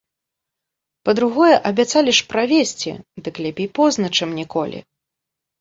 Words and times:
Па-другое, 1.09 1.49
абяцалі 1.71 2.11
ж 2.21 2.25
правесці, 2.31 2.91
дык 3.29 3.35
лепей 3.47 3.69
позна, 3.81 4.07
чым 4.17 4.29
ніколі. 4.43 4.79